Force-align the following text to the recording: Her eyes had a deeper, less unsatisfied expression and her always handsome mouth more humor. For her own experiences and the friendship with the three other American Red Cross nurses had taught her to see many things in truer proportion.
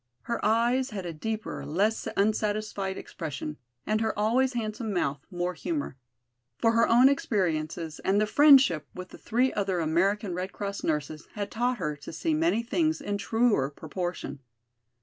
Her 0.23 0.43
eyes 0.43 0.89
had 0.89 1.05
a 1.05 1.13
deeper, 1.13 1.63
less 1.63 2.07
unsatisfied 2.17 2.97
expression 2.97 3.57
and 3.85 4.01
her 4.01 4.17
always 4.17 4.53
handsome 4.53 4.91
mouth 4.91 5.19
more 5.29 5.53
humor. 5.53 5.95
For 6.57 6.71
her 6.71 6.87
own 6.89 7.07
experiences 7.07 7.99
and 7.99 8.19
the 8.19 8.25
friendship 8.25 8.87
with 8.95 9.09
the 9.09 9.19
three 9.19 9.53
other 9.53 9.79
American 9.79 10.33
Red 10.33 10.53
Cross 10.53 10.83
nurses 10.83 11.27
had 11.35 11.51
taught 11.51 11.77
her 11.77 11.95
to 11.97 12.11
see 12.11 12.33
many 12.33 12.63
things 12.63 12.99
in 12.99 13.19
truer 13.19 13.69
proportion. 13.69 14.39